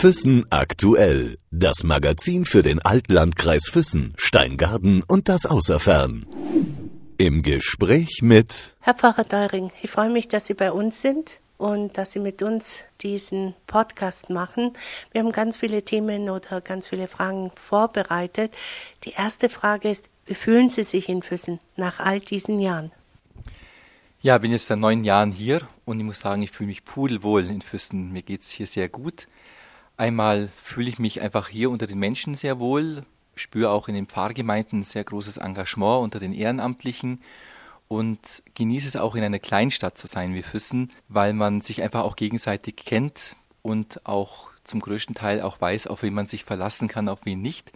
[0.00, 1.36] Füssen aktuell.
[1.50, 6.24] Das Magazin für den Altlandkreis Füssen, Steingarten und das Außerfern.
[7.18, 8.50] Im Gespräch mit
[8.80, 12.42] Herr Pfarrer Deuring, ich freue mich, dass Sie bei uns sind und dass Sie mit
[12.42, 14.72] uns diesen Podcast machen.
[15.12, 18.54] Wir haben ganz viele Themen oder ganz viele Fragen vorbereitet.
[19.04, 22.90] Die erste Frage ist, wie fühlen Sie sich in Füssen nach all diesen Jahren?
[24.22, 27.44] Ja, bin jetzt seit neun Jahren hier und ich muss sagen, ich fühle mich pudelwohl
[27.44, 28.14] in Füssen.
[28.14, 29.26] Mir geht es hier sehr gut.
[30.00, 33.04] Einmal fühle ich mich einfach hier unter den Menschen sehr wohl,
[33.34, 37.20] spüre auch in den Pfarrgemeinden sehr großes Engagement unter den Ehrenamtlichen
[37.86, 42.04] und genieße es auch in einer Kleinstadt zu sein wie Füssen, weil man sich einfach
[42.04, 46.88] auch gegenseitig kennt und auch zum größten Teil auch weiß, auf wen man sich verlassen
[46.88, 47.70] kann, auf wen nicht.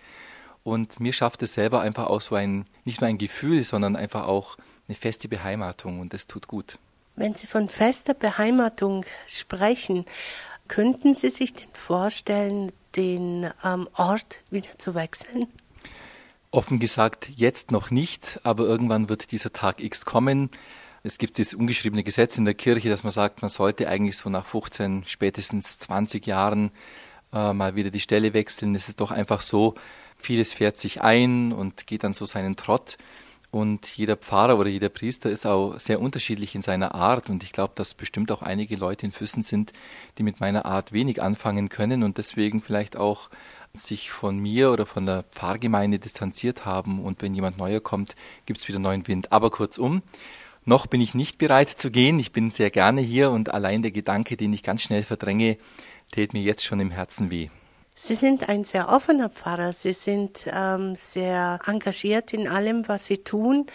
[0.62, 4.26] Und mir schafft es selber einfach auch so ein, nicht nur ein Gefühl, sondern einfach
[4.26, 4.56] auch
[4.88, 6.78] eine feste Beheimatung und das tut gut.
[7.16, 10.04] Wenn Sie von fester Beheimatung sprechen,
[10.68, 15.46] könnten Sie sich denn vorstellen, den ähm, Ort wieder zu wechseln?
[16.50, 20.50] Offen gesagt, jetzt noch nicht, aber irgendwann wird dieser Tag X kommen.
[21.02, 24.30] Es gibt dieses ungeschriebene Gesetz in der Kirche, dass man sagt, man sollte eigentlich so
[24.30, 26.70] nach 15, spätestens 20 Jahren
[27.32, 28.74] äh, mal wieder die Stelle wechseln.
[28.74, 29.74] Es ist doch einfach so,
[30.16, 32.96] vieles fährt sich ein und geht dann so seinen Trott.
[33.54, 37.30] Und jeder Pfarrer oder jeder Priester ist auch sehr unterschiedlich in seiner Art.
[37.30, 39.72] Und ich glaube, dass bestimmt auch einige Leute in Füssen sind,
[40.18, 43.30] die mit meiner Art wenig anfangen können und deswegen vielleicht auch
[43.72, 47.00] sich von mir oder von der Pfarrgemeinde distanziert haben.
[47.00, 49.30] Und wenn jemand neuer kommt, gibt es wieder neuen Wind.
[49.30, 50.02] Aber kurzum,
[50.64, 52.18] noch bin ich nicht bereit zu gehen.
[52.18, 55.58] Ich bin sehr gerne hier und allein der Gedanke, den ich ganz schnell verdränge,
[56.10, 57.50] tät mir jetzt schon im Herzen weh.
[57.94, 59.72] Sie sind ein sehr offener Pfarrer.
[59.72, 63.66] Sie sind ähm, sehr engagiert in allem, was Sie tun.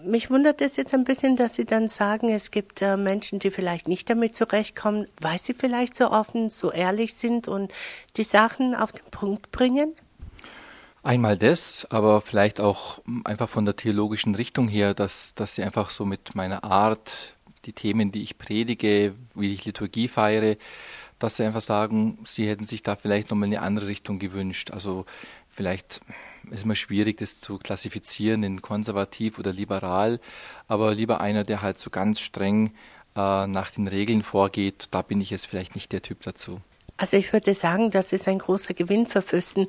[0.00, 3.50] Mich wundert es jetzt ein bisschen, dass Sie dann sagen, es gibt äh, Menschen, die
[3.50, 7.72] vielleicht nicht damit zurechtkommen, weil sie vielleicht so offen, so ehrlich sind und
[8.16, 9.94] die Sachen auf den Punkt bringen.
[11.02, 15.90] Einmal das, aber vielleicht auch einfach von der theologischen Richtung her, dass, dass sie einfach
[15.90, 17.34] so mit meiner Art,
[17.64, 20.56] die Themen, die ich predige, wie ich Liturgie feiere,
[21.18, 24.70] dass sie einfach sagen, sie hätten sich da vielleicht nochmal eine andere Richtung gewünscht.
[24.70, 25.06] Also
[25.48, 26.00] vielleicht
[26.50, 30.20] ist immer schwierig, das zu klassifizieren in konservativ oder liberal,
[30.66, 32.72] aber lieber einer, der halt so ganz streng
[33.16, 36.60] äh, nach den Regeln vorgeht, da bin ich jetzt vielleicht nicht der Typ dazu.
[36.98, 39.68] Also ich würde sagen, das ist ein großer Gewinn für Fürsten,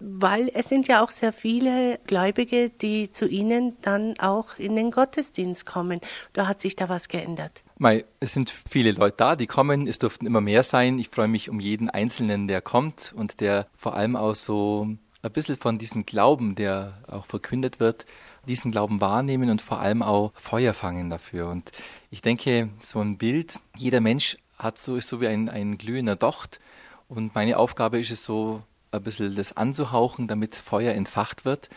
[0.00, 4.90] weil es sind ja auch sehr viele Gläubige, die zu Ihnen dann auch in den
[4.90, 6.00] Gottesdienst kommen.
[6.32, 7.62] Da hat sich da was geändert.
[7.76, 9.86] Mei, es sind viele Leute da, die kommen.
[9.86, 10.98] Es dürften immer mehr sein.
[10.98, 14.88] Ich freue mich um jeden Einzelnen, der kommt und der vor allem auch so
[15.22, 18.06] ein bisschen von diesem Glauben, der auch verkündet wird,
[18.48, 21.48] diesen Glauben wahrnehmen und vor allem auch Feuer fangen dafür.
[21.48, 21.72] Und
[22.10, 26.16] ich denke, so ein Bild, jeder Mensch hat so, ist so wie ein, ein glühender
[26.16, 26.60] Docht.
[27.08, 28.62] Und meine Aufgabe ist es so,
[28.92, 31.68] ein bisschen das anzuhauchen, damit Feuer entfacht wird.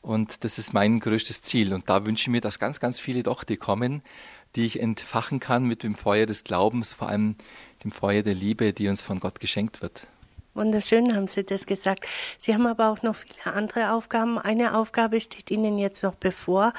[0.00, 1.72] Und das ist mein größtes Ziel.
[1.72, 4.02] Und da wünsche ich mir, dass ganz, ganz viele Dochte kommen,
[4.56, 7.36] die ich entfachen kann mit dem Feuer des Glaubens, vor allem
[7.84, 10.06] dem Feuer der Liebe, die uns von Gott geschenkt wird.
[10.58, 12.04] Wunderschön haben Sie das gesagt.
[12.36, 14.38] Sie haben aber auch noch viele andere Aufgaben.
[14.38, 16.72] Eine Aufgabe steht Ihnen jetzt noch bevor.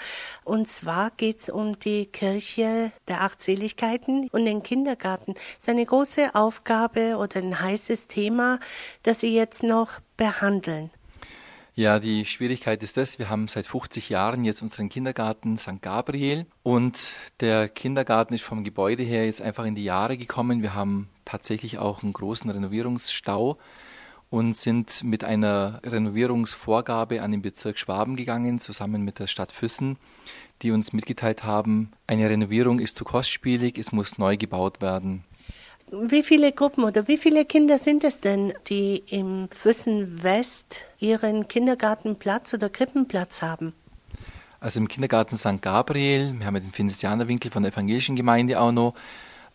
[0.43, 5.35] Und zwar geht es um die Kirche der Achtseligkeiten und den Kindergarten.
[5.35, 8.59] Das ist eine große Aufgabe oder ein heißes Thema,
[9.03, 10.91] das Sie jetzt noch behandeln.
[11.79, 15.81] Ja, die Schwierigkeit ist das, wir haben seit 50 Jahren jetzt unseren Kindergarten St.
[15.81, 20.61] Gabriel und der Kindergarten ist vom Gebäude her jetzt einfach in die Jahre gekommen.
[20.61, 23.57] Wir haben tatsächlich auch einen großen Renovierungsstau
[24.29, 29.95] und sind mit einer Renovierungsvorgabe an den Bezirk Schwaben gegangen, zusammen mit der Stadt Füssen,
[30.61, 35.23] die uns mitgeteilt haben, eine Renovierung ist zu kostspielig, es muss neu gebaut werden.
[35.91, 41.47] Wie viele Gruppen oder wie viele Kinder sind es denn, die im Füssen West ihren
[41.47, 43.73] Kindergartenplatz oder Krippenplatz haben?
[44.59, 45.61] Also im Kindergarten St.
[45.61, 48.93] Gabriel, wir haben ja den Finisianerwinkel von der evangelischen Gemeinde auch noch.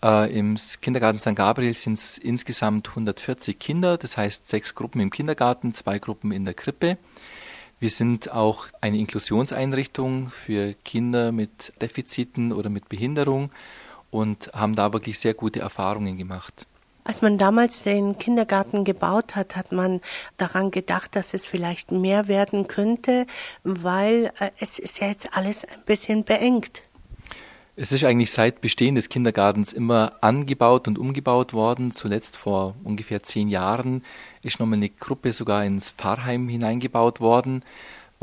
[0.03, 1.37] Äh, Im Kindergarten St.
[1.37, 6.45] Gabriel sind es insgesamt 140 Kinder, das heißt sechs Gruppen im Kindergarten, zwei Gruppen in
[6.45, 6.99] der Krippe.
[7.79, 13.51] Wir sind auch eine Inklusionseinrichtung für Kinder mit Defiziten oder mit Behinderung
[14.15, 16.69] und haben da wirklich sehr gute Erfahrungen gemacht.
[17.03, 20.01] Als man damals den Kindergarten gebaut hat, hat man
[20.37, 23.27] daran gedacht, dass es vielleicht mehr werden könnte,
[23.65, 26.83] weil äh, es ist ja jetzt alles ein bisschen beengt.
[27.75, 31.91] Es ist eigentlich seit Bestehen des Kindergartens immer angebaut und umgebaut worden.
[31.91, 34.05] Zuletzt vor ungefähr zehn Jahren
[34.43, 37.65] ist nochmal eine Gruppe sogar ins Pfarrheim hineingebaut worden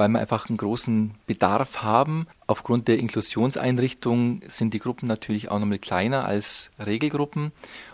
[0.02, 2.26] weil wir einfach einen großen Bedarf haben.
[2.48, 7.52] Aufgrund der Inklusionseinrichtung sind die Gruppen natürlich auch nochmal kleiner als Regelgruppen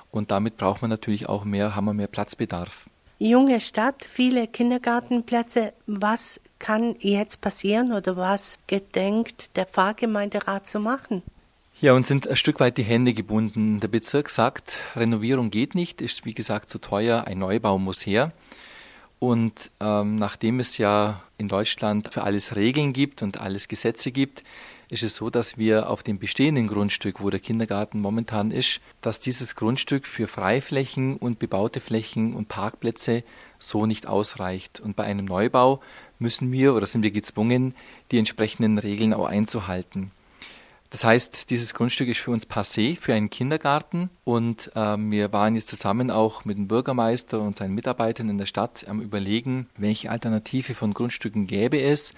[0.10, 2.90] und damit braucht man natürlich auch mehr, haben wir mehr Platzbedarf.
[3.20, 5.74] junge Stadt, viele Kindergartenplätze.
[5.86, 11.24] Was kann jetzt passieren oder was gedenkt der Pfarrgemeinderat zu machen?
[11.82, 13.82] Ja, uns sind ein Stück weit die Hände gebunden.
[13.82, 18.32] Der Bezirk sagt, Renovierung geht nicht, ist wie gesagt zu teuer, ein Neubau muss her.
[19.20, 24.44] Und ähm, nachdem es ja in Deutschland für alles Regeln gibt und alles Gesetze gibt,
[24.90, 29.20] ist es so, dass wir auf dem bestehenden Grundstück, wo der Kindergarten momentan ist, dass
[29.20, 33.24] dieses Grundstück für Freiflächen und bebaute Flächen und Parkplätze
[33.60, 34.80] so nicht ausreicht.
[34.80, 35.82] Und bei einem Neubau
[36.20, 37.76] müssen wir oder sind wir gezwungen,
[38.12, 40.12] die entsprechenden Regeln auch einzuhalten.
[40.90, 45.56] Das heißt, dieses Grundstück ist für uns passé für einen Kindergarten und äh, wir waren
[45.56, 50.10] jetzt zusammen auch mit dem Bürgermeister und seinen Mitarbeitern in der Stadt am Überlegen, welche
[50.10, 52.14] Alternative von Grundstücken gäbe es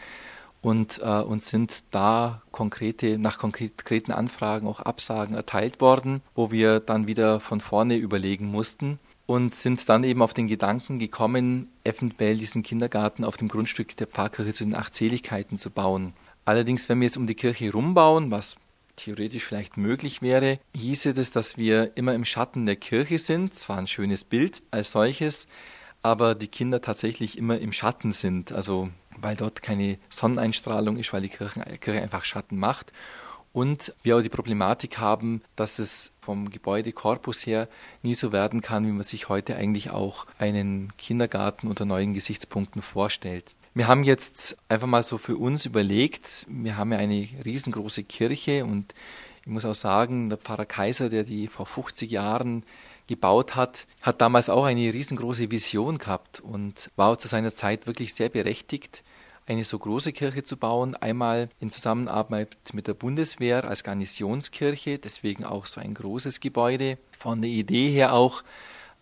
[0.62, 6.80] und äh, uns sind da konkrete, nach konkreten Anfragen auch Absagen erteilt worden, wo wir
[6.80, 12.38] dann wieder von vorne überlegen mussten und sind dann eben auf den Gedanken gekommen, eventuell
[12.38, 16.14] diesen Kindergarten auf dem Grundstück der Pfarrkirche zu den Achtseligkeiten zu bauen.
[16.50, 18.56] Allerdings, wenn wir jetzt um die Kirche rumbauen, was
[18.96, 23.54] theoretisch vielleicht möglich wäre, hieße das, dass wir immer im Schatten der Kirche sind.
[23.54, 25.46] Zwar ein schönes Bild als solches,
[26.02, 28.52] aber die Kinder tatsächlich immer im Schatten sind.
[28.52, 32.94] Also weil dort keine Sonneneinstrahlung ist, weil die Kirche, einfach Schatten macht.
[33.54, 37.68] Und wir auch die Problematik haben, dass es vom Gebäudekorpus her
[38.02, 42.82] nie so werden kann, wie man sich heute eigentlich auch einen Kindergarten unter neuen Gesichtspunkten
[42.82, 43.54] vorstellt.
[43.80, 48.66] Wir haben jetzt einfach mal so für uns überlegt, wir haben ja eine riesengroße Kirche
[48.66, 48.94] und
[49.40, 52.64] ich muss auch sagen, der Pfarrer Kaiser, der die vor 50 Jahren
[53.08, 58.14] gebaut hat, hat damals auch eine riesengroße Vision gehabt und war zu seiner Zeit wirklich
[58.14, 59.02] sehr berechtigt,
[59.48, 60.96] eine so große Kirche zu bauen.
[60.96, 66.98] Einmal in Zusammenarbeit mit der Bundeswehr als Garnisonskirche, deswegen auch so ein großes Gebäude.
[67.18, 68.44] Von der Idee her auch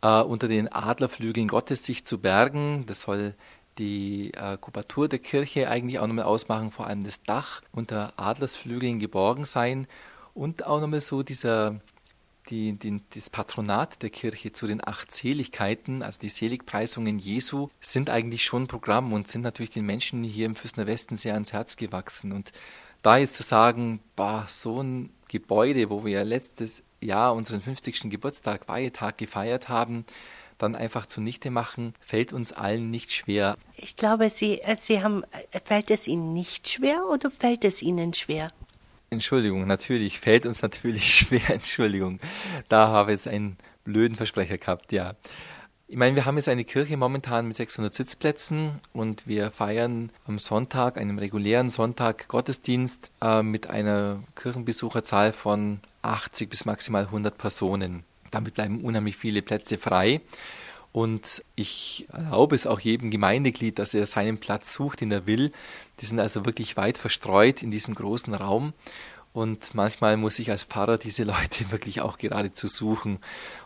[0.03, 2.85] äh, unter den Adlerflügeln Gottes sich zu bergen.
[2.85, 3.33] Das soll
[3.77, 9.00] die äh, Kubatur der Kirche eigentlich auch nochmal ausmachen, vor allem das Dach unter Adlersflügeln
[9.00, 9.88] geborgen sein
[10.33, 11.79] und auch nochmal so dieser
[12.50, 18.09] die, die, das Patronat der Kirche zu den acht Seligkeiten, also die Seligpreisungen Jesu, sind
[18.09, 21.75] eigentlich schon Programm und sind natürlich den Menschen hier im Füßner Westen sehr ans Herz
[21.75, 22.31] gewachsen.
[22.31, 22.51] Und
[23.01, 28.09] da jetzt zu sagen, bah, so ein Gebäude, wo wir letztes Jahr unseren 50.
[28.09, 30.06] Geburtstag, Weihetag gefeiert haben,
[30.57, 33.57] dann einfach zunichte machen, fällt uns allen nicht schwer.
[33.75, 37.81] Ich glaube, Sie, äh, Sie haben, äh, fällt es Ihnen nicht schwer oder fällt es
[37.81, 38.51] Ihnen schwer?
[39.09, 42.19] Entschuldigung, natürlich, fällt uns natürlich schwer, Entschuldigung.
[42.69, 45.15] Da habe ich jetzt einen blöden Versprecher gehabt, ja.
[45.89, 50.38] Ich meine, wir haben jetzt eine Kirche momentan mit 600 Sitzplätzen und wir feiern am
[50.38, 58.03] Sonntag, einem regulären Sonntag Gottesdienst äh, mit einer Kirchenbesucherzahl von 80 bis maximal 100 Personen.
[58.31, 60.21] Damit bleiben unheimlich viele Plätze frei.
[60.91, 65.51] Und ich erlaube es auch jedem Gemeindeglied, dass er seinen Platz sucht, den er will.
[66.00, 68.74] Die sind also wirklich weit verstreut in diesem großen Raum.
[69.33, 73.19] Und manchmal muss ich als Pfarrer diese Leute wirklich auch geradezu suchen.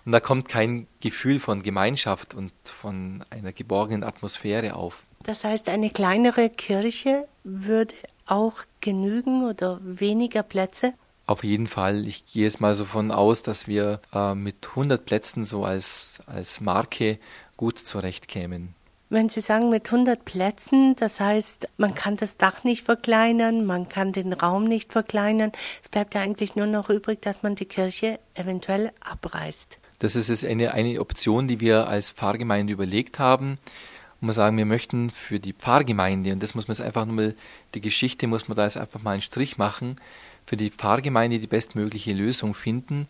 [0.06, 5.04] Und da kommt kein Gefühl von Gemeinschaft und von einer geborgenen Atmosphäre auf.
[5.24, 7.94] Das heißt, eine kleinere Kirche würde
[8.26, 10.94] auch genügen oder weniger Plätze?
[11.32, 12.10] Auf jeden Fall.
[12.10, 16.20] Ich gehe jetzt mal so von aus, dass wir äh, mit 100 Plätzen so als,
[16.26, 17.20] als Marke
[17.56, 18.76] gut zurechtkämen.
[19.08, 23.88] Wenn Sie sagen mit 100 Plätzen, das heißt, man kann das Dach nicht verkleinern, man
[23.88, 25.54] kann den Raum nicht verkleinern.
[25.82, 29.80] Es bleibt ja eigentlich nur noch übrig, dass man die Kirche eventuell abreißt.
[30.00, 33.58] Das ist eine, eine Option, die wir als Pfarrgemeinde überlegt haben.
[34.20, 37.16] Und wir sagen, wir möchten für die Pfarrgemeinde, und das muss man jetzt einfach nur
[37.16, 37.36] mal,
[37.74, 39.96] die Geschichte muss man da jetzt einfach mal einen Strich machen,
[40.52, 43.08] für die Pfarrgemeinde die bestmögliche Lösung finden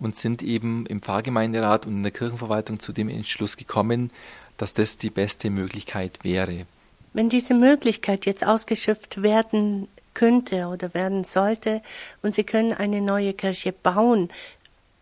[0.00, 4.10] und sind eben im Pfarrgemeinderat und in der Kirchenverwaltung zu dem Entschluss gekommen,
[4.56, 6.66] dass das die beste Möglichkeit wäre.
[7.12, 11.80] Wenn diese Möglichkeit jetzt ausgeschöpft werden könnte oder werden sollte
[12.22, 14.28] und Sie können eine neue Kirche bauen,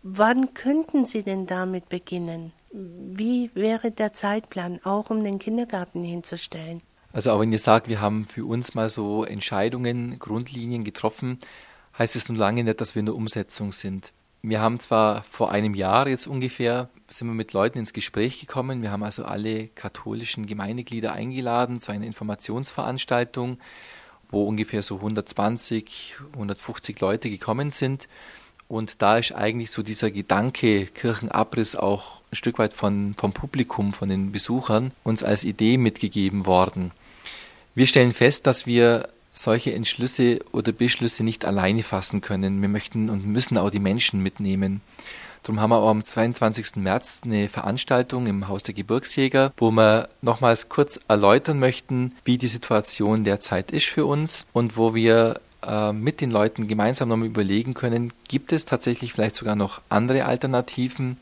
[0.03, 2.51] wann könnten Sie denn damit beginnen?
[2.71, 6.83] Wie wäre der Zeitplan, auch um den Kindergarten hinzustellen?
[7.11, 11.39] Also auch wenn ihr sagt, wir haben für uns mal so Entscheidungen, Grundlinien getroffen,
[11.99, 14.13] heißt es nun lange nicht, dass wir in der Umsetzung sind.
[14.41, 18.81] Wir haben zwar vor einem Jahr jetzt ungefähr, sind wir mit Leuten ins Gespräch gekommen.
[18.81, 23.59] Wir haben also alle katholischen Gemeindeglieder eingeladen zu einer Informationsveranstaltung,
[24.29, 28.07] wo ungefähr so 120, 150 Leute gekommen sind.
[28.69, 33.91] Und da ist eigentlich so dieser Gedanke Kirchenabriss auch ein Stück weit von, vom Publikum,
[33.91, 36.91] von den Besuchern uns als Idee mitgegeben worden.
[37.75, 42.61] Wir stellen fest, dass wir solche Entschlüsse oder Beschlüsse nicht alleine fassen können.
[42.61, 44.81] Wir möchten und müssen auch die Menschen mitnehmen.
[45.43, 46.75] Darum haben wir auch am 22.
[46.75, 52.49] März eine Veranstaltung im Haus der Gebirgsjäger, wo wir nochmals kurz erläutern möchten, wie die
[52.49, 57.73] Situation derzeit ist für uns und wo wir äh, mit den Leuten gemeinsam nochmal überlegen
[57.73, 61.15] können, gibt es tatsächlich vielleicht sogar noch andere Alternativen,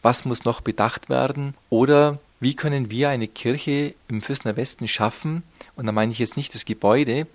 [0.00, 5.42] was muss noch bedacht werden oder wie können wir eine Kirche im Füßner Westen schaffen,
[5.76, 7.26] und da meine ich jetzt nicht das Gebäude,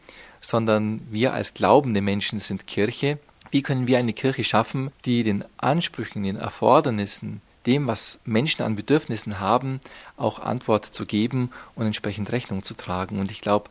[0.42, 3.20] sondern wir als glaubende Menschen sind Kirche,
[3.52, 8.76] wie können wir eine Kirche schaffen, die den Ansprüchen, den Erfordernissen, dem, was Menschen an
[8.76, 9.80] Bedürfnissen haben,
[10.18, 13.20] auch Antwort zu geben und entsprechend Rechnung zu tragen.
[13.20, 13.70] Und ich glaube,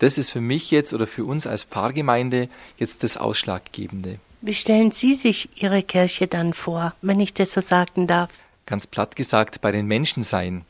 [0.00, 2.48] das ist für mich jetzt oder für uns als Pfarrgemeinde
[2.78, 4.18] jetzt das Ausschlaggebende.
[4.40, 8.30] Wie stellen Sie sich Ihre Kirche dann vor, wenn ich das so sagen darf?
[8.72, 10.64] Ganz platt gesagt, bei den Menschen sein.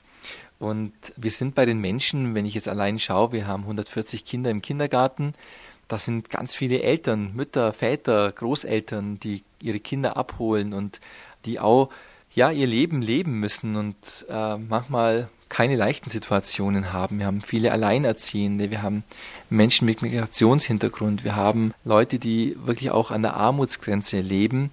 [0.59, 4.50] Und wir sind bei den Menschen, wenn ich jetzt allein schaue, wir haben 140 Kinder
[4.50, 5.35] im Kindergarten.
[5.87, 10.99] Das sind ganz viele Eltern, Mütter, Väter, Großeltern, die ihre Kinder abholen und
[11.44, 11.90] die auch
[12.35, 17.21] ja ihr Leben leben müssen und äh, manchmal keine leichten Situationen haben.
[17.21, 19.04] Wir haben viele Alleinerziehende, wir haben
[19.49, 24.73] Menschen mit Migrationshintergrund, wir haben Leute, die wirklich auch an der Armutsgrenze leben.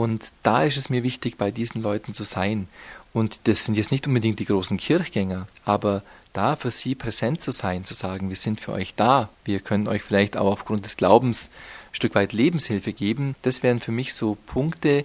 [0.00, 2.68] Und da ist es mir wichtig, bei diesen Leuten zu sein.
[3.12, 6.02] Und das sind jetzt nicht unbedingt die großen Kirchgänger, aber
[6.32, 9.88] da für sie präsent zu sein, zu sagen, wir sind für euch da, wir können
[9.88, 11.48] euch vielleicht auch aufgrund des Glaubens
[11.92, 15.04] ein Stück weit Lebenshilfe geben, das wären für mich so Punkte,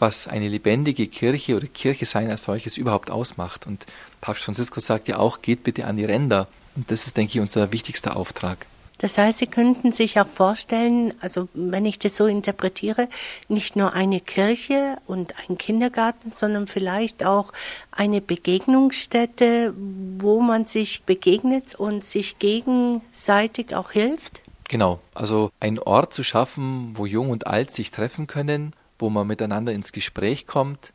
[0.00, 3.68] was eine lebendige Kirche oder Kirche sein als solches überhaupt ausmacht.
[3.68, 3.86] Und
[4.20, 6.48] Papst Franziskus sagt ja auch, geht bitte an die Ränder.
[6.74, 8.66] Und das ist, denke ich, unser wichtigster Auftrag.
[9.02, 13.08] Das heißt, Sie könnten sich auch vorstellen, also wenn ich das so interpretiere,
[13.48, 17.52] nicht nur eine Kirche und ein Kindergarten, sondern vielleicht auch
[17.90, 19.74] eine Begegnungsstätte,
[20.18, 24.40] wo man sich begegnet und sich gegenseitig auch hilft?
[24.68, 29.26] Genau, also ein Ort zu schaffen, wo Jung und Alt sich treffen können, wo man
[29.26, 30.92] miteinander ins Gespräch kommt,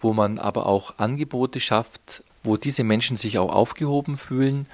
[0.00, 4.66] wo man aber auch Angebote schafft, wo diese Menschen sich auch aufgehoben fühlen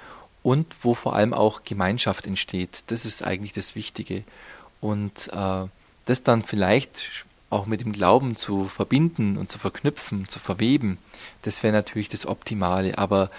[0.43, 2.83] und wo vor allem auch Gemeinschaft entsteht.
[2.87, 4.23] Das ist eigentlich das Wichtige.
[4.81, 5.65] Und äh,
[6.05, 10.97] das dann vielleicht auch mit dem Glauben zu verbinden und zu verknüpfen, zu verweben,
[11.41, 12.97] das wäre natürlich das Optimale.
[12.97, 13.29] Aber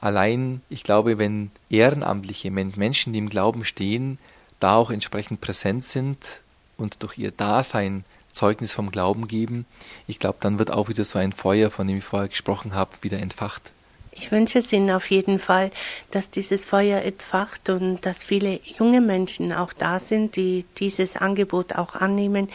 [0.00, 4.18] allein, ich glaube, wenn Ehrenamtliche, Menschen, die im Glauben stehen,
[4.60, 6.40] da auch entsprechend präsent sind
[6.76, 9.66] und durch ihr Dasein Zeugnis vom Glauben geben,
[10.06, 12.90] ich glaube, dann wird auch wieder so ein Feuer, von dem ich vorher gesprochen habe,
[13.02, 13.72] wieder entfacht.
[14.20, 15.70] Ich wünsche es Ihnen auf jeden Fall,
[16.10, 21.74] dass dieses Feuer entfacht und dass viele junge Menschen auch da sind, die dieses Angebot
[21.76, 22.48] auch annehmen.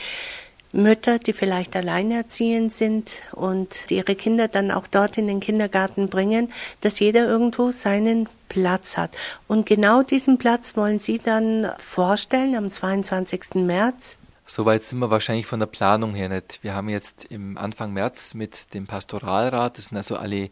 [0.74, 6.52] Mütter, die vielleicht alleinerziehend sind und ihre Kinder dann auch dort in den Kindergarten bringen,
[6.82, 9.16] dass jeder irgendwo seinen Platz hat.
[9.48, 13.56] Und genau diesen Platz wollen Sie dann vorstellen am 22.
[13.56, 14.18] März.
[14.46, 16.60] Soweit sind wir wahrscheinlich von der Planung her nicht.
[16.64, 20.50] Wir haben jetzt im Anfang März mit dem Pastoralrat, das sind also alle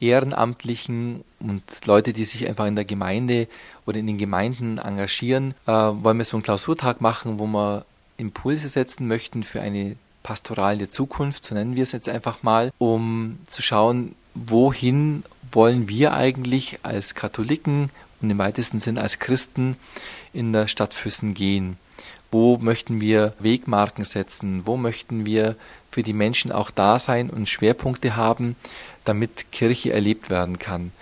[0.00, 3.48] Ehrenamtlichen und Leute, die sich einfach in der Gemeinde
[3.86, 7.84] oder in den Gemeinden engagieren, äh, wollen wir so einen Klausurtag machen, wo wir
[8.18, 13.38] Impulse setzen möchten für eine pastorale Zukunft, so nennen wir es jetzt einfach mal, um
[13.48, 15.22] zu schauen, wohin
[15.52, 19.76] wollen wir eigentlich als Katholiken und im weitesten Sinn als Christen
[20.32, 21.76] in der Stadt Füssen gehen.
[22.32, 24.66] Wo möchten wir Wegmarken setzen?
[24.66, 25.54] Wo möchten wir
[25.90, 28.56] für die Menschen auch da sein und Schwerpunkte haben,
[29.08, 30.92] damit Kirche erlebt werden kann.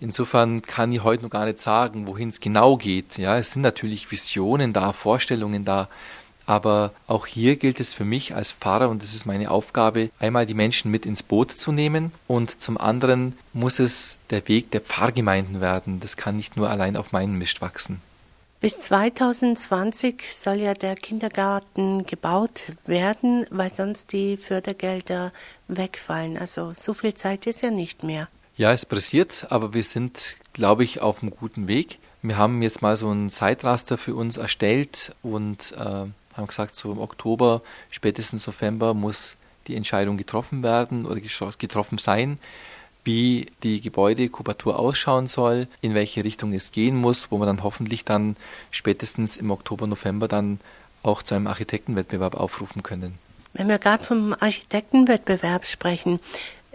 [0.00, 3.18] Insofern kann ich heute noch gar nicht sagen, wohin es genau geht.
[3.18, 5.88] Ja, es sind natürlich Visionen da, Vorstellungen da,
[6.46, 10.46] aber auch hier gilt es für mich als Pfarrer, und das ist meine Aufgabe, einmal
[10.46, 14.80] die Menschen mit ins Boot zu nehmen und zum anderen muss es der Weg der
[14.80, 16.00] Pfarrgemeinden werden.
[16.00, 18.00] Das kann nicht nur allein auf meinen Mist wachsen.
[18.60, 25.32] Bis 2020 soll ja der Kindergarten gebaut werden, weil sonst die Fördergelder
[25.68, 26.36] wegfallen.
[26.36, 28.26] Also so viel Zeit ist ja nicht mehr.
[28.56, 32.00] Ja, es pressiert, aber wir sind, glaube ich, auf einem guten Weg.
[32.22, 36.90] Wir haben jetzt mal so ein Zeitraster für uns erstellt und äh, haben gesagt, so
[36.90, 37.62] im Oktober,
[37.92, 39.36] spätestens November muss
[39.68, 42.40] die Entscheidung getroffen werden oder getroffen sein
[43.08, 48.04] wie die Gebäudekubatur ausschauen soll, in welche Richtung es gehen muss, wo man dann hoffentlich
[48.04, 48.36] dann
[48.70, 50.60] spätestens im Oktober, November dann
[51.02, 53.18] auch zu einem Architektenwettbewerb aufrufen können.
[53.54, 56.20] Wenn wir gerade vom Architektenwettbewerb sprechen,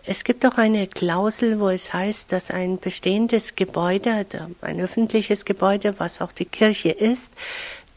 [0.06, 4.26] es gibt doch eine Klausel, wo es heißt, dass ein bestehendes Gebäude,
[4.62, 7.32] ein öffentliches Gebäude, was auch die Kirche ist,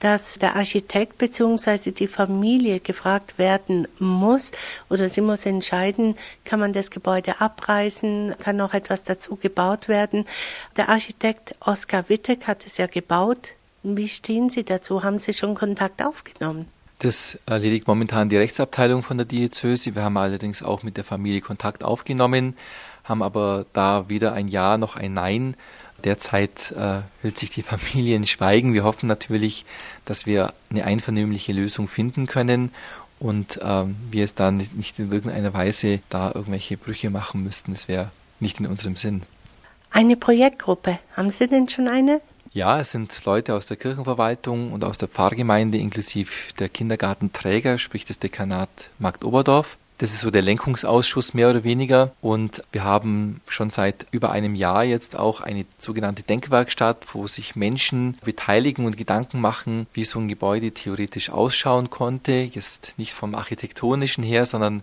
[0.01, 1.91] dass der Architekt bzw.
[1.91, 4.53] die Familie gefragt werden muss
[4.91, 10.27] oder sie muss entscheiden, kann man das Gebäude abreißen, kann noch etwas dazu gebaut werden.
[10.77, 13.51] Der Architekt Oskar Wittek hat es ja gebaut.
[13.83, 15.05] Wie stehen Sie dazu?
[15.05, 16.67] Haben Sie schon Kontakt aufgenommen?
[16.99, 19.95] Das erledigt momentan die Rechtsabteilung von der Diözese.
[19.95, 22.57] Wir haben allerdings auch mit der Familie Kontakt aufgenommen,
[23.05, 25.57] haben aber da weder ein Ja noch ein Nein.
[26.05, 28.75] Derzeit äh, hält sich die Familie in Schweigen.
[28.75, 29.65] Wir hoffen natürlich,
[30.05, 32.71] dass wir eine einvernehmliche Lösung finden können
[33.19, 37.73] und ähm, wir es dann nicht in irgendeiner Weise da irgendwelche Brüche machen müssten.
[37.73, 38.11] Das wäre
[38.41, 39.23] nicht in unserem Sinn.
[39.91, 40.99] Eine Projektgruppe.
[41.17, 42.21] Haben Sie denn schon eine?
[42.53, 48.05] Ja, es sind Leute aus der Kirchenverwaltung und aus der Pfarrgemeinde inklusive der Kindergartenträger, sprich
[48.05, 49.77] das Dekanat Markt Oberdorf.
[49.99, 52.13] Das ist so der Lenkungsausschuss mehr oder weniger.
[52.21, 57.57] Und wir haben schon seit über einem Jahr jetzt auch eine sogenannte Denkwerkstatt, wo sich
[57.57, 62.33] Menschen beteiligen und Gedanken machen, wie so ein Gebäude theoretisch ausschauen konnte.
[62.33, 64.83] Jetzt nicht vom architektonischen her, sondern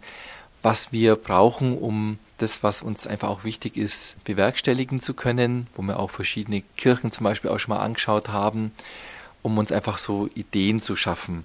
[0.63, 5.83] was wir brauchen, um das, was uns einfach auch wichtig ist, bewerkstelligen zu können, wo
[5.83, 8.71] wir auch verschiedene Kirchen zum Beispiel auch schon mal angeschaut haben,
[9.43, 11.43] um uns einfach so Ideen zu schaffen.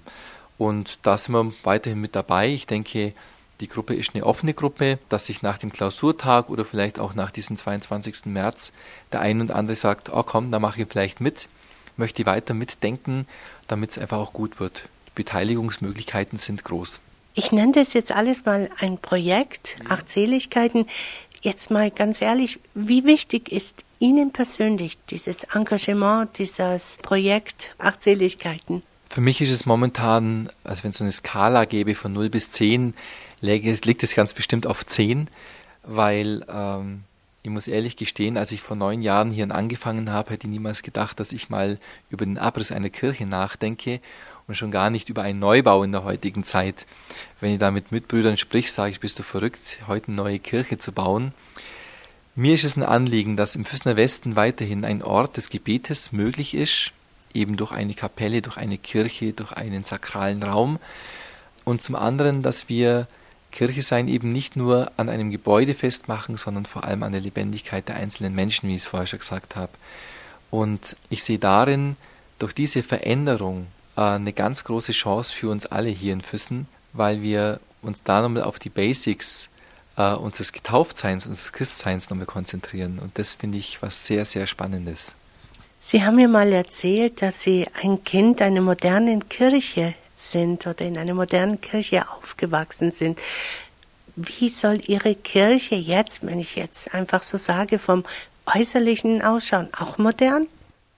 [0.57, 2.49] Und da sind wir weiterhin mit dabei.
[2.49, 3.13] Ich denke,
[3.59, 7.31] die Gruppe ist eine offene Gruppe, dass sich nach dem Klausurtag oder vielleicht auch nach
[7.31, 8.25] diesem 22.
[8.25, 8.71] März
[9.11, 11.49] der ein und andere sagt, oh komm, da mache ich vielleicht mit,
[11.97, 13.27] möchte weiter mitdenken,
[13.67, 14.87] damit es einfach auch gut wird.
[15.07, 16.99] Die Beteiligungsmöglichkeiten sind groß.
[17.35, 20.87] Ich nenne das jetzt alles mal ein Projekt, Achtseligkeiten.
[21.41, 28.83] Jetzt mal ganz ehrlich, wie wichtig ist Ihnen persönlich dieses Engagement, dieses Projekt Achtseligkeiten?
[29.09, 32.51] Für mich ist es momentan, also wenn es so eine Skala gäbe von 0 bis
[32.51, 32.93] 10,
[33.41, 35.27] liegt es ganz bestimmt auf 10,
[35.83, 37.03] weil ähm,
[37.41, 40.81] ich muss ehrlich gestehen, als ich vor neun Jahren hier angefangen habe, hätte ich niemals
[40.81, 41.79] gedacht, dass ich mal
[42.09, 44.01] über den Abriss einer Kirche nachdenke
[44.47, 46.85] und schon gar nicht über einen Neubau in der heutigen Zeit.
[47.39, 50.77] Wenn ich da mit Mitbrüdern sprich, sage ich, bist du verrückt, heute eine neue Kirche
[50.77, 51.33] zu bauen.
[52.35, 56.53] Mir ist es ein Anliegen, dass im Füssner Westen weiterhin ein Ort des Gebetes möglich
[56.53, 56.91] ist,
[57.33, 60.79] eben durch eine Kapelle, durch eine Kirche, durch einen sakralen Raum.
[61.63, 63.07] Und zum anderen, dass wir
[63.51, 67.87] Kirche sein eben nicht nur an einem Gebäude festmachen, sondern vor allem an der Lebendigkeit
[67.87, 69.71] der einzelnen Menschen, wie ich es vorher schon gesagt habe.
[70.51, 71.95] Und ich sehe darin,
[72.39, 77.21] durch diese Veränderung äh, eine ganz große Chance für uns alle hier in Füssen, weil
[77.21, 79.49] wir uns da nochmal auf die Basics
[79.97, 82.99] äh, unseres Getauftseins, unseres Christseins nochmal konzentrieren.
[82.99, 85.15] Und das finde ich was sehr, sehr Spannendes.
[85.81, 90.97] Sie haben mir mal erzählt, dass Sie ein Kind einer modernen Kirche sind oder in
[90.97, 93.19] einer modernen Kirche aufgewachsen sind.
[94.15, 98.03] Wie soll Ihre Kirche jetzt, wenn ich jetzt einfach so sage, vom
[98.45, 99.69] äußerlichen ausschauen?
[99.73, 100.47] Auch modern?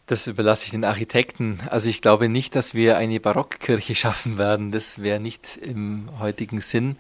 [0.08, 1.60] Das überlasse ich den Architekten.
[1.70, 4.72] Also ich glaube nicht, dass wir eine Barockkirche schaffen werden.
[4.72, 6.98] Das wäre nicht im heutigen Sinn.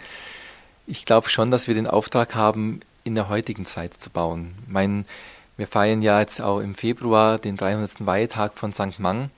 [0.88, 4.54] Ich glaube schon, dass wir den Auftrag haben, in der heutigen Zeit zu bauen.
[4.68, 5.06] Mein,
[5.58, 8.06] wir feiern ja jetzt auch im Februar den 300.
[8.06, 9.00] Weihetag von St.
[9.00, 9.32] Mang.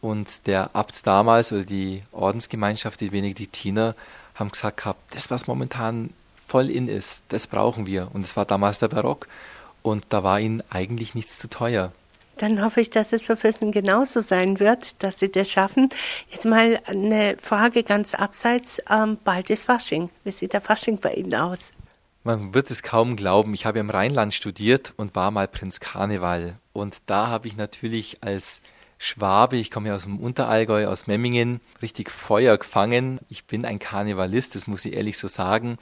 [0.00, 3.94] Und der Abt damals oder die Ordensgemeinschaft, die Benediktiner,
[4.34, 6.10] haben gesagt gehabt, das, was momentan
[6.48, 8.08] voll in ist, das brauchen wir.
[8.12, 9.28] Und es war damals der Barock.
[9.82, 11.92] Und da war ihnen eigentlich nichts zu teuer.
[12.40, 15.90] Dann hoffe ich, dass es für Füssen genauso sein wird, dass sie das schaffen.
[16.30, 18.80] Jetzt mal eine Frage ganz abseits.
[18.88, 20.08] Ähm, bald ist Fasching.
[20.24, 21.70] Wie sieht der Fasching bei Ihnen aus?
[22.24, 23.52] Man wird es kaum glauben.
[23.52, 26.56] Ich habe im Rheinland studiert und war mal Prinz Karneval.
[26.72, 28.62] Und da habe ich natürlich als
[29.02, 33.18] Schwabe, ich komme ja aus dem Unterallgäu, aus Memmingen, richtig Feuer gefangen.
[33.30, 35.78] Ich bin ein Karnevalist, das muss ich ehrlich so sagen.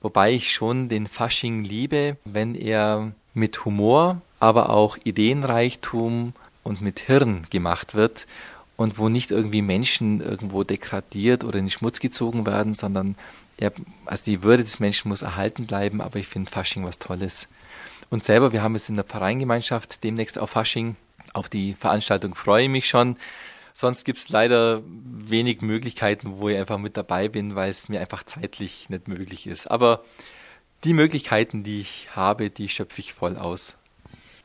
[0.00, 7.00] Wobei ich schon den Fasching liebe, wenn er mit Humor, aber auch Ideenreichtum und mit
[7.00, 8.26] Hirn gemacht wird
[8.78, 13.14] und wo nicht irgendwie Menschen irgendwo degradiert oder in den Schmutz gezogen werden, sondern
[13.58, 13.72] er,
[14.06, 17.46] also die Würde des Menschen muss erhalten bleiben, aber ich finde Fasching was Tolles.
[18.08, 20.96] Und selber, wir haben es in der Vereingemeinschaft demnächst auf Fasching
[21.34, 23.16] auf die Veranstaltung freue ich mich schon.
[23.74, 28.00] Sonst gibt es leider wenig Möglichkeiten, wo ich einfach mit dabei bin, weil es mir
[28.00, 29.68] einfach zeitlich nicht möglich ist.
[29.68, 30.04] Aber
[30.84, 33.76] die Möglichkeiten, die ich habe, die schöpfe ich voll aus.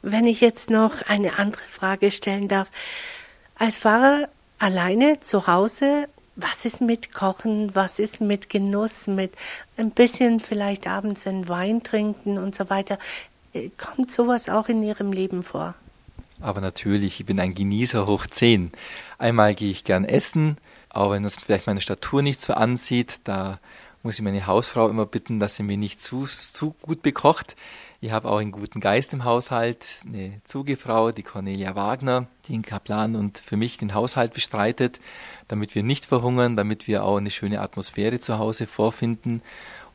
[0.02, 2.70] Wenn ich jetzt noch eine andere Frage stellen darf.
[3.56, 9.34] Als Pfarrer alleine zu Hause, was ist mit Kochen, was ist mit Genuss, mit
[9.78, 12.98] ein bisschen vielleicht abends einen Wein trinken und so weiter?
[13.54, 15.76] Äh, kommt sowas auch in Ihrem Leben vor?
[16.42, 18.72] Aber natürlich, ich bin ein Genießer hoch 10.
[19.18, 20.58] Einmal gehe ich gern essen,
[20.90, 23.60] auch wenn das vielleicht meine Statur nicht so ansieht, da
[24.02, 27.56] muss ich meine Hausfrau immer bitten, dass sie mir nicht zu, zu gut bekocht.
[28.02, 32.62] Ich habe auch einen guten Geist im Haushalt, eine Zugefrau, die Cornelia Wagner, die in
[32.62, 35.02] Kaplan und für mich den Haushalt bestreitet,
[35.50, 39.42] damit wir nicht verhungern, damit wir auch eine schöne Atmosphäre zu Hause vorfinden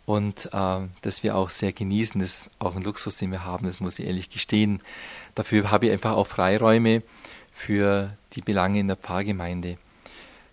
[0.07, 2.21] und äh, dass wir auch sehr genießen.
[2.21, 4.81] Das ist auch ein Luxus, den wir haben, das muss ich ehrlich gestehen.
[5.35, 7.03] Dafür habe ich einfach auch Freiräume
[7.55, 9.79] für die Belange in der Pfarrgemeinde.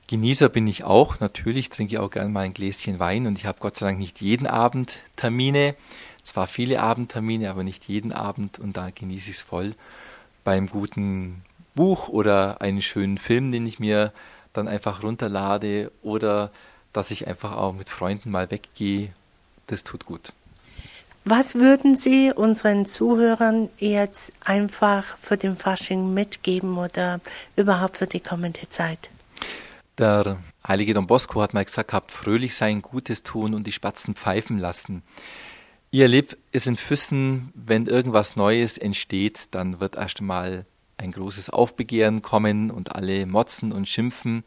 [0.07, 1.19] Genießer bin ich auch.
[1.19, 3.99] Natürlich trinke ich auch gerne mal ein Gläschen Wein und ich habe Gott sei Dank
[3.99, 5.75] nicht jeden Abend Termine.
[6.23, 9.73] Zwar viele Abendtermine, aber nicht jeden Abend und da genieße ich es voll
[10.43, 11.43] beim guten
[11.75, 14.11] Buch oder einen schönen Film, den ich mir
[14.53, 16.51] dann einfach runterlade oder
[16.93, 19.13] dass ich einfach auch mit Freunden mal weggehe.
[19.71, 20.33] Das tut gut.
[21.23, 27.21] Was würden Sie unseren Zuhörern jetzt einfach für den Fasching mitgeben oder
[27.55, 29.09] überhaupt für die kommende Zeit?
[29.97, 34.13] Der heilige Don Bosco hat mal gesagt, habt fröhlich sein, Gutes tun und die Spatzen
[34.13, 35.03] pfeifen lassen.
[35.89, 40.65] Ihr Lieb ist in Füssen, wenn irgendwas Neues entsteht, dann wird erst einmal
[40.97, 44.43] ein großes Aufbegehren kommen und alle motzen und schimpfen.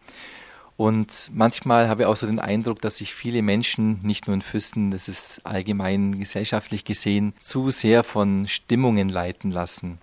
[0.76, 4.42] Und manchmal habe ich auch so den Eindruck, dass sich viele Menschen, nicht nur in
[4.42, 9.98] Füssen, das ist allgemein gesellschaftlich gesehen, zu sehr von Stimmungen leiten lassen.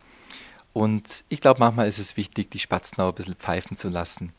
[0.74, 4.32] Und ich glaube, manchmal ist es wichtig, die Spatzen auch ein bisschen pfeifen zu lassen.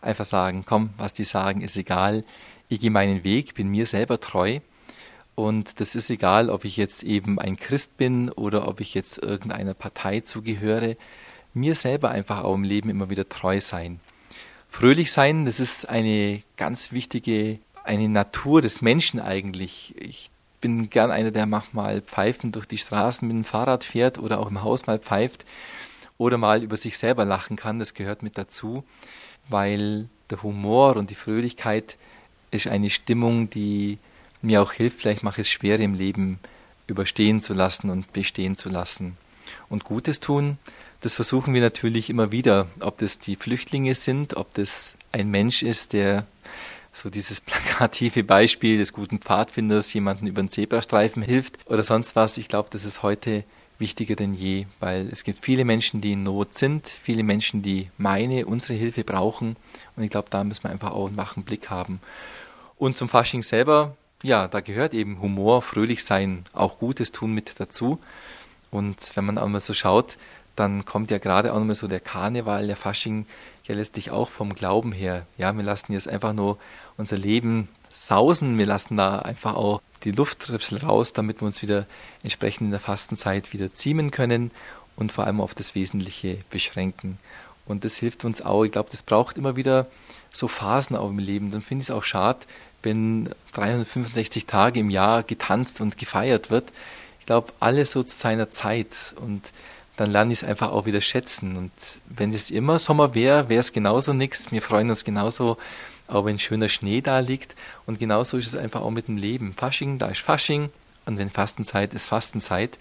[0.00, 2.24] Einfach sagen, komm, was die sagen, ist egal.
[2.68, 4.60] Ich gehe meinen Weg, bin mir selber treu.
[5.34, 9.18] Und das ist egal, ob ich jetzt eben ein Christ bin oder ob ich jetzt
[9.18, 10.96] irgendeiner Partei zugehöre.
[11.52, 13.98] Mir selber einfach auch im Leben immer wieder treu sein.
[14.70, 19.94] Fröhlich sein, das ist eine ganz wichtige, eine Natur des Menschen eigentlich.
[19.98, 20.30] Ich
[20.60, 24.48] bin gern einer, der manchmal pfeifen durch die Straßen mit dem Fahrrad fährt oder auch
[24.48, 25.44] im Haus mal pfeift
[26.18, 27.78] oder mal über sich selber lachen kann.
[27.78, 28.84] Das gehört mit dazu,
[29.48, 31.98] weil der Humor und die Fröhlichkeit
[32.50, 33.98] ist eine Stimmung, die
[34.40, 35.00] mir auch hilft.
[35.00, 36.38] Vielleicht mache ich es schwer im Leben
[36.86, 39.16] überstehen zu lassen und bestehen zu lassen.
[39.68, 40.58] Und Gutes tun,
[41.00, 45.62] das versuchen wir natürlich immer wieder, ob das die Flüchtlinge sind, ob das ein Mensch
[45.62, 46.26] ist, der
[46.92, 52.36] so dieses plakative Beispiel des guten Pfadfinders jemanden über den Zebrastreifen hilft oder sonst was.
[52.36, 53.44] Ich glaube, das ist heute
[53.78, 57.90] wichtiger denn je, weil es gibt viele Menschen, die in Not sind, viele Menschen, die
[57.96, 59.56] meine, unsere Hilfe brauchen
[59.96, 62.00] und ich glaube, da müssen wir einfach auch einen wachen Blick haben.
[62.76, 67.58] Und zum Fasching selber, ja, da gehört eben Humor, fröhlich sein, auch Gutes tun mit
[67.58, 67.98] dazu.
[68.70, 70.16] Und wenn man auch mal so schaut,
[70.60, 73.26] dann kommt ja gerade auch nochmal so der Karneval, der Fasching,
[73.64, 75.26] ja letztlich auch vom Glauben her.
[75.38, 76.58] Ja, wir lassen jetzt einfach nur
[76.96, 81.86] unser Leben sausen, wir lassen da einfach auch die Lufttripsel raus, damit wir uns wieder
[82.22, 84.50] entsprechend in der Fastenzeit wieder ziemen können
[84.96, 87.18] und vor allem auf das Wesentliche beschränken.
[87.66, 88.64] Und das hilft uns auch.
[88.64, 89.86] Ich glaube, das braucht immer wieder
[90.32, 91.50] so Phasen auch im Leben.
[91.50, 92.40] Dann finde ich es auch schade,
[92.82, 96.72] wenn 365 Tage im Jahr getanzt und gefeiert wird.
[97.20, 99.14] Ich glaube, alles so zu seiner Zeit.
[99.20, 99.52] Und
[100.00, 101.58] dann lerne ich es einfach auch wieder schätzen.
[101.58, 101.72] Und
[102.08, 104.50] wenn es immer Sommer wäre, wäre es genauso nichts.
[104.50, 105.58] Wir freuen uns genauso,
[106.08, 107.54] auch wenn schöner Schnee da liegt.
[107.84, 109.52] Und genauso ist es einfach auch mit dem Leben.
[109.52, 110.70] Fasching, da ist Fasching.
[111.04, 112.78] Und wenn Fastenzeit ist Fastenzeit.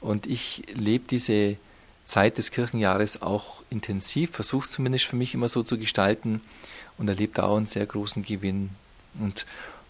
[0.00, 1.56] Und ich lebe diese
[2.04, 6.40] Zeit des Kirchenjahres auch intensiv, versuche es zumindest für mich immer so zu gestalten
[6.98, 8.70] und erlebe da auch einen sehr großen Gewinn.
[9.18, 9.44] Und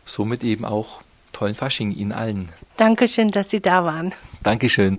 [0.06, 2.48] somit eben auch tollen Fasching Ihnen allen.
[2.78, 4.14] Dankeschön, dass Sie da waren.
[4.42, 4.98] Dankeschön.